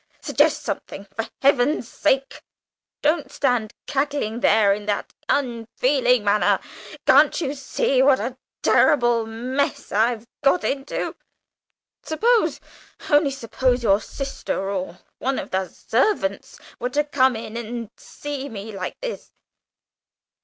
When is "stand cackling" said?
3.31-4.39